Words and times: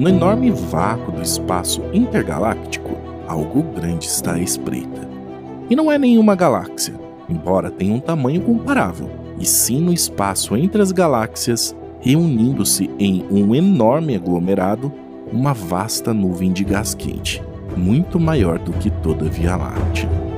No 0.00 0.08
enorme 0.08 0.50
vácuo 0.50 1.12
do 1.12 1.20
espaço 1.20 1.82
intergaláctico, 1.92 2.96
algo 3.28 3.62
grande 3.62 4.06
está 4.06 4.32
à 4.32 4.38
espreita. 4.38 5.06
E 5.68 5.76
não 5.76 5.92
é 5.92 5.98
nenhuma 5.98 6.34
galáxia, 6.34 6.94
embora 7.28 7.70
tenha 7.70 7.92
um 7.92 8.00
tamanho 8.00 8.40
comparável, 8.40 9.10
e 9.38 9.44
sim 9.44 9.78
no 9.78 9.92
espaço 9.92 10.56
entre 10.56 10.80
as 10.80 10.90
galáxias, 10.90 11.76
reunindo-se 12.00 12.88
em 12.98 13.26
um 13.30 13.54
enorme 13.54 14.16
aglomerado, 14.16 14.90
uma 15.30 15.52
vasta 15.52 16.14
nuvem 16.14 16.50
de 16.50 16.64
gás 16.64 16.94
quente, 16.94 17.42
muito 17.76 18.18
maior 18.18 18.58
do 18.58 18.72
que 18.72 18.88
toda 18.88 19.26
a 19.26 19.28
Via 19.28 19.54
Láctea. 19.54 20.29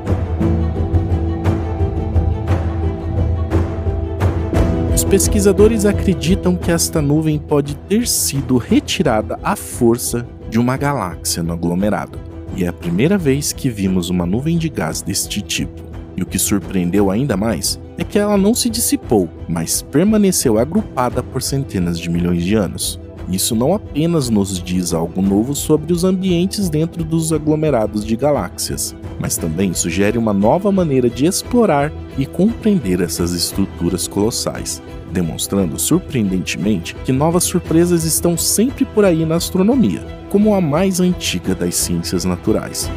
Pesquisadores 5.13 5.85
acreditam 5.85 6.57
que 6.57 6.73
esta 6.73 7.03
nuvem 7.03 7.39
pode 7.39 7.75
ter 7.87 8.09
sido 8.09 8.57
retirada 8.57 9.39
à 9.43 9.55
força 9.55 10.27
de 10.49 10.59
uma 10.59 10.75
galáxia 10.75 11.43
no 11.43 11.53
aglomerado, 11.53 12.19
e 12.57 12.65
é 12.65 12.69
a 12.69 12.73
primeira 12.73 13.19
vez 13.19 13.53
que 13.53 13.69
vimos 13.69 14.09
uma 14.09 14.25
nuvem 14.25 14.57
de 14.57 14.71
gás 14.71 15.03
deste 15.03 15.43
tipo. 15.43 15.83
E 16.17 16.23
o 16.23 16.27
que 16.27 16.39
surpreendeu 16.39 17.11
ainda 17.11 17.37
mais 17.37 17.79
é 17.99 18.05
que 18.05 18.19
ela 18.19 18.39
não 18.39 18.55
se 18.55 18.71
dissipou, 18.71 19.29
mas 19.47 19.83
permaneceu 19.83 20.59
agrupada 20.59 21.23
por 21.23 21.43
centenas 21.43 21.99
de 21.99 22.09
milhões 22.09 22.43
de 22.43 22.55
anos. 22.55 22.99
Isso 23.29 23.55
não 23.55 23.75
apenas 23.75 24.29
nos 24.29 24.63
diz 24.63 24.93
algo 24.93 25.23
novo 25.23 25.55
sobre 25.55 25.93
os 25.93 26.05
ambientes 26.05 26.69
dentro 26.69 27.05
dos 27.05 27.33
aglomerados 27.33 28.05
de 28.05 28.17
galáxias, 28.17 28.95
mas 29.19 29.37
também 29.37 29.73
sugere 29.73 30.19
uma 30.19 30.33
nova 30.33 30.71
maneira 30.73 31.09
de 31.09 31.27
explorar 31.27 31.93
e 32.19 32.27
compreender 32.27 33.01
essas 33.01 33.33
estruturas 33.33 34.07
colossais, 34.07 34.83
demonstrando 35.13 35.79
surpreendentemente 35.79 36.95
que 37.05 37.13
novas 37.13 37.45
surpresas 37.45 38.05
estão 38.05 38.37
sempre 38.37 38.85
por 38.85 39.05
aí 39.05 39.25
na 39.25 39.37
astronomia, 39.37 40.05
como 40.31 40.55
a 40.55 40.61
mais 40.61 41.01
antiga 41.01 41.55
das 41.55 41.75
ciências 41.75 42.25
naturais. 42.25 42.91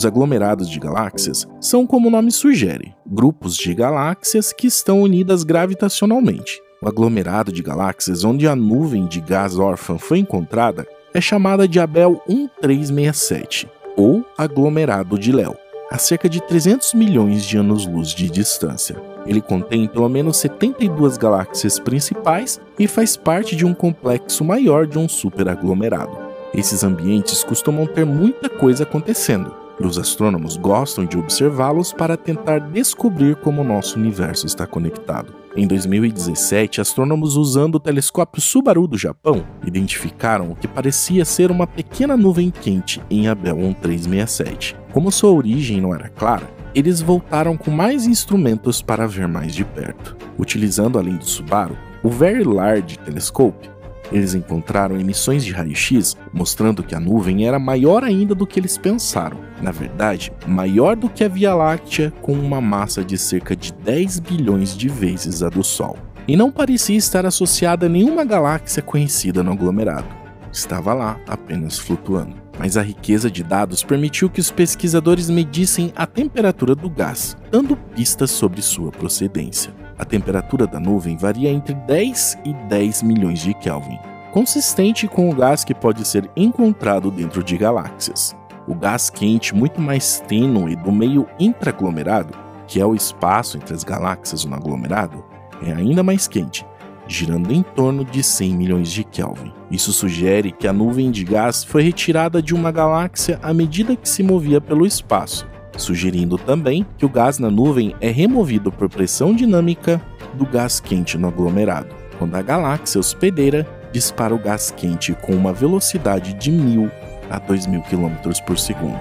Os 0.00 0.06
aglomerados 0.06 0.66
de 0.70 0.80
galáxias 0.80 1.46
são, 1.60 1.86
como 1.86 2.08
o 2.08 2.10
nome 2.10 2.32
sugere, 2.32 2.94
grupos 3.06 3.54
de 3.54 3.74
galáxias 3.74 4.50
que 4.50 4.66
estão 4.66 5.02
unidas 5.02 5.44
gravitacionalmente. 5.44 6.58
O 6.82 6.88
aglomerado 6.88 7.52
de 7.52 7.62
galáxias 7.62 8.24
onde 8.24 8.48
a 8.48 8.56
nuvem 8.56 9.04
de 9.06 9.20
gás 9.20 9.58
órfã 9.58 9.98
foi 9.98 10.20
encontrada 10.20 10.86
é 11.12 11.20
chamada 11.20 11.68
de 11.68 11.78
Abel 11.78 12.18
1367, 12.26 13.68
ou 13.94 14.24
aglomerado 14.38 15.18
de 15.18 15.32
Léo, 15.32 15.54
a 15.90 15.98
cerca 15.98 16.30
de 16.30 16.40
300 16.40 16.94
milhões 16.94 17.44
de 17.44 17.58
anos-luz 17.58 18.14
de 18.14 18.30
distância. 18.30 18.96
Ele 19.26 19.42
contém 19.42 19.86
pelo 19.86 20.08
menos 20.08 20.38
72 20.38 21.18
galáxias 21.18 21.78
principais 21.78 22.58
e 22.78 22.88
faz 22.88 23.18
parte 23.18 23.54
de 23.54 23.66
um 23.66 23.74
complexo 23.74 24.46
maior 24.46 24.86
de 24.86 24.98
um 24.98 25.06
superaglomerado. 25.06 26.16
Esses 26.54 26.82
ambientes 26.82 27.44
costumam 27.44 27.86
ter 27.86 28.06
muita 28.06 28.48
coisa 28.48 28.84
acontecendo, 28.84 29.59
e 29.80 29.86
os 29.86 29.98
astrônomos 29.98 30.56
gostam 30.56 31.04
de 31.04 31.18
observá-los 31.18 31.92
para 31.92 32.16
tentar 32.16 32.58
descobrir 32.58 33.36
como 33.36 33.62
o 33.62 33.64
nosso 33.64 33.98
universo 33.98 34.46
está 34.46 34.66
conectado. 34.66 35.34
Em 35.56 35.66
2017, 35.66 36.80
astrônomos 36.80 37.36
usando 37.36 37.74
o 37.74 37.80
telescópio 37.80 38.40
Subaru 38.40 38.86
do 38.86 38.96
Japão 38.96 39.44
identificaram 39.66 40.52
o 40.52 40.54
que 40.54 40.68
parecia 40.68 41.24
ser 41.24 41.50
uma 41.50 41.66
pequena 41.66 42.16
nuvem 42.16 42.50
quente 42.50 43.02
em 43.10 43.26
Abel 43.26 43.56
1367. 43.56 44.76
Como 44.92 45.10
sua 45.10 45.32
origem 45.32 45.80
não 45.80 45.92
era 45.94 46.08
clara, 46.08 46.48
eles 46.72 47.00
voltaram 47.00 47.56
com 47.56 47.70
mais 47.70 48.06
instrumentos 48.06 48.80
para 48.80 49.08
ver 49.08 49.26
mais 49.26 49.54
de 49.54 49.64
perto. 49.64 50.16
Utilizando 50.38 50.98
além 50.98 51.16
do 51.16 51.24
Subaru, 51.24 51.76
o 52.02 52.08
Very 52.08 52.44
Large 52.44 52.98
Telescope 52.98 53.68
eles 54.12 54.34
encontraram 54.34 54.98
emissões 54.98 55.44
de 55.44 55.52
raio-x 55.52 56.16
mostrando 56.32 56.82
que 56.82 56.94
a 56.94 57.00
nuvem 57.00 57.46
era 57.46 57.58
maior 57.58 58.04
ainda 58.04 58.34
do 58.34 58.46
que 58.46 58.58
eles 58.58 58.76
pensaram. 58.76 59.38
Na 59.62 59.70
verdade, 59.70 60.32
maior 60.46 60.96
do 60.96 61.08
que 61.08 61.24
a 61.24 61.28
Via 61.28 61.54
Láctea, 61.54 62.12
com 62.20 62.32
uma 62.32 62.60
massa 62.60 63.04
de 63.04 63.16
cerca 63.16 63.54
de 63.54 63.72
10 63.72 64.20
bilhões 64.20 64.76
de 64.76 64.88
vezes 64.88 65.42
a 65.42 65.48
do 65.48 65.62
Sol. 65.62 65.96
E 66.26 66.36
não 66.36 66.50
parecia 66.50 66.96
estar 66.96 67.26
associada 67.26 67.86
a 67.86 67.88
nenhuma 67.88 68.24
galáxia 68.24 68.82
conhecida 68.82 69.42
no 69.42 69.52
aglomerado. 69.52 70.06
Estava 70.52 70.92
lá, 70.92 71.18
apenas 71.26 71.78
flutuando. 71.78 72.34
Mas 72.58 72.76
a 72.76 72.82
riqueza 72.82 73.30
de 73.30 73.42
dados 73.42 73.82
permitiu 73.82 74.28
que 74.28 74.40
os 74.40 74.50
pesquisadores 74.50 75.30
medissem 75.30 75.92
a 75.96 76.06
temperatura 76.06 76.74
do 76.74 76.90
gás, 76.90 77.36
dando 77.50 77.76
pistas 77.76 78.30
sobre 78.30 78.60
sua 78.60 78.90
procedência. 78.90 79.72
A 79.96 80.04
temperatura 80.04 80.66
da 80.66 80.80
nuvem 80.80 81.16
varia 81.16 81.50
entre 81.50 81.74
10 81.74 82.38
e 82.44 82.54
10 82.68 83.02
milhões 83.02 83.40
de 83.40 83.54
Kelvin, 83.54 83.98
consistente 84.30 85.08
com 85.08 85.28
o 85.28 85.34
gás 85.34 85.64
que 85.64 85.74
pode 85.74 86.06
ser 86.06 86.30
encontrado 86.36 87.10
dentro 87.10 87.42
de 87.42 87.56
galáxias. 87.56 88.36
O 88.66 88.74
gás 88.74 89.10
quente 89.10 89.54
muito 89.54 89.80
mais 89.80 90.20
tênue 90.20 90.76
do 90.76 90.92
meio 90.92 91.26
intraaglomerado, 91.38 92.36
que 92.66 92.80
é 92.80 92.86
o 92.86 92.94
espaço 92.94 93.56
entre 93.56 93.74
as 93.74 93.82
galáxias 93.82 94.44
no 94.44 94.54
aglomerado, 94.54 95.24
é 95.62 95.72
ainda 95.72 96.02
mais 96.02 96.28
quente, 96.28 96.64
girando 97.08 97.52
em 97.52 97.62
torno 97.62 98.04
de 98.04 98.22
100 98.22 98.54
milhões 98.54 98.92
de 98.92 99.02
Kelvin. 99.02 99.52
Isso 99.70 99.92
sugere 99.92 100.52
que 100.52 100.68
a 100.68 100.72
nuvem 100.72 101.10
de 101.10 101.24
gás 101.24 101.64
foi 101.64 101.82
retirada 101.82 102.40
de 102.40 102.54
uma 102.54 102.70
galáxia 102.70 103.38
à 103.42 103.52
medida 103.52 103.96
que 103.96 104.08
se 104.08 104.22
movia 104.22 104.60
pelo 104.60 104.86
espaço, 104.86 105.48
sugerindo 105.76 106.38
também 106.38 106.86
que 106.96 107.04
o 107.04 107.08
gás 107.08 107.38
na 107.38 107.50
nuvem 107.50 107.94
é 108.00 108.10
removido 108.10 108.70
por 108.70 108.88
pressão 108.88 109.34
dinâmica 109.34 110.00
do 110.34 110.46
gás 110.46 110.78
quente 110.78 111.18
no 111.18 111.28
aglomerado, 111.28 111.94
quando 112.18 112.36
a 112.36 112.42
galáxia 112.42 113.00
hospedeira 113.00 113.66
dispara 113.92 114.34
o 114.34 114.38
gás 114.38 114.70
quente 114.70 115.12
com 115.14 115.32
uma 115.34 115.52
velocidade 115.52 116.32
de 116.34 116.50
1000 116.50 116.90
a 117.28 117.38
2000 117.38 117.82
km 117.82 118.14
por 118.46 118.58
segundo. 118.58 118.98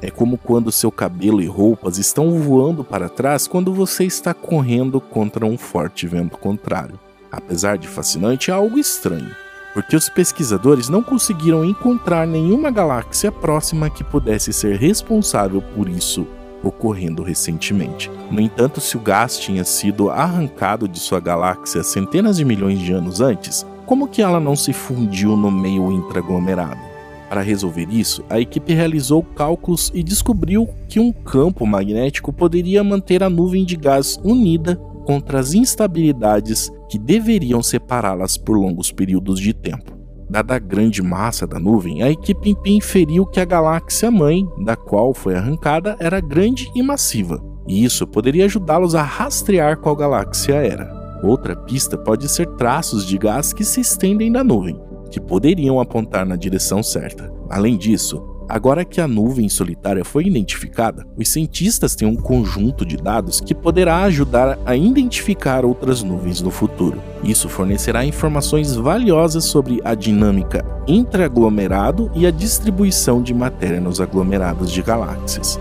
É 0.00 0.10
como 0.10 0.36
quando 0.36 0.70
seu 0.70 0.92
cabelo 0.92 1.40
e 1.40 1.46
roupas 1.46 1.96
estão 1.96 2.38
voando 2.38 2.84
para 2.84 3.08
trás 3.08 3.46
quando 3.46 3.72
você 3.72 4.04
está 4.04 4.34
correndo 4.34 5.00
contra 5.00 5.46
um 5.46 5.56
forte 5.56 6.06
vento 6.06 6.36
contrário. 6.36 6.98
Apesar 7.32 7.78
de 7.78 7.88
fascinante, 7.88 8.50
é 8.50 8.54
algo 8.54 8.78
estranho 8.78 9.34
porque 9.74 9.96
os 9.96 10.08
pesquisadores 10.08 10.88
não 10.88 11.02
conseguiram 11.02 11.64
encontrar 11.64 12.28
nenhuma 12.28 12.70
galáxia 12.70 13.32
próxima 13.32 13.90
que 13.90 14.04
pudesse 14.04 14.52
ser 14.52 14.76
responsável 14.76 15.60
por 15.60 15.88
isso 15.88 16.24
ocorrendo 16.68 17.22
recentemente. 17.22 18.10
No 18.30 18.40
entanto, 18.40 18.80
se 18.80 18.96
o 18.96 19.00
gás 19.00 19.38
tinha 19.38 19.64
sido 19.64 20.10
arrancado 20.10 20.88
de 20.88 20.98
sua 20.98 21.20
galáxia 21.20 21.82
centenas 21.82 22.36
de 22.36 22.44
milhões 22.44 22.78
de 22.78 22.92
anos 22.92 23.20
antes, 23.20 23.66
como 23.86 24.08
que 24.08 24.22
ela 24.22 24.40
não 24.40 24.56
se 24.56 24.72
fundiu 24.72 25.36
no 25.36 25.50
meio 25.50 25.92
intraglomerado? 25.92 26.80
Para 27.28 27.42
resolver 27.42 27.88
isso, 27.90 28.24
a 28.30 28.38
equipe 28.38 28.72
realizou 28.72 29.22
cálculos 29.22 29.90
e 29.94 30.02
descobriu 30.02 30.68
que 30.88 31.00
um 31.00 31.12
campo 31.12 31.66
magnético 31.66 32.32
poderia 32.32 32.84
manter 32.84 33.22
a 33.22 33.30
nuvem 33.30 33.64
de 33.64 33.76
gás 33.76 34.18
unida 34.22 34.76
contra 35.04 35.38
as 35.38 35.52
instabilidades 35.52 36.70
que 36.88 36.98
deveriam 36.98 37.62
separá-las 37.62 38.36
por 38.36 38.56
longos 38.56 38.90
períodos 38.90 39.40
de 39.40 39.52
tempo. 39.52 39.93
Dada 40.34 40.56
a 40.56 40.58
grande 40.58 41.00
massa 41.00 41.46
da 41.46 41.60
nuvem, 41.60 42.02
a 42.02 42.10
equipe 42.10 42.56
inferiu 42.66 43.24
que 43.24 43.38
a 43.38 43.44
galáxia 43.44 44.10
mãe, 44.10 44.44
da 44.64 44.74
qual 44.74 45.14
foi 45.14 45.36
arrancada, 45.36 45.96
era 46.00 46.18
grande 46.18 46.68
e 46.74 46.82
massiva, 46.82 47.40
e 47.68 47.84
isso 47.84 48.04
poderia 48.04 48.44
ajudá-los 48.46 48.96
a 48.96 49.02
rastrear 49.04 49.78
qual 49.78 49.94
galáxia 49.94 50.54
era. 50.54 50.92
Outra 51.22 51.54
pista 51.54 51.96
pode 51.96 52.28
ser 52.28 52.48
traços 52.56 53.06
de 53.06 53.16
gás 53.16 53.52
que 53.52 53.64
se 53.64 53.80
estendem 53.80 54.32
da 54.32 54.42
nuvem, 54.42 54.76
que 55.08 55.20
poderiam 55.20 55.78
apontar 55.78 56.26
na 56.26 56.34
direção 56.34 56.82
certa. 56.82 57.32
Além 57.48 57.78
disso, 57.78 58.20
Agora 58.48 58.84
que 58.84 59.00
a 59.00 59.08
nuvem 59.08 59.48
solitária 59.48 60.04
foi 60.04 60.26
identificada, 60.26 61.06
os 61.16 61.28
cientistas 61.28 61.94
têm 61.94 62.06
um 62.06 62.16
conjunto 62.16 62.84
de 62.84 62.96
dados 62.96 63.40
que 63.40 63.54
poderá 63.54 64.02
ajudar 64.02 64.58
a 64.66 64.76
identificar 64.76 65.64
outras 65.64 66.02
nuvens 66.02 66.40
no 66.40 66.50
futuro. 66.50 67.00
Isso 67.22 67.48
fornecerá 67.48 68.04
informações 68.04 68.76
valiosas 68.76 69.44
sobre 69.44 69.80
a 69.84 69.94
dinâmica 69.94 70.64
entre 70.86 71.24
aglomerado 71.24 72.10
e 72.14 72.26
a 72.26 72.30
distribuição 72.30 73.22
de 73.22 73.32
matéria 73.32 73.80
nos 73.80 74.00
aglomerados 74.00 74.70
de 74.70 74.82
galáxias. 74.82 75.58